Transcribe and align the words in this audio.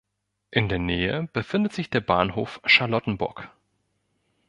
In 0.49 0.67
der 0.67 0.79
Nähe 0.79 1.29
befindet 1.31 1.73
sich 1.73 1.91
der 1.91 2.01
Bahnhof 2.01 2.59
Charlottenburg. 2.65 3.51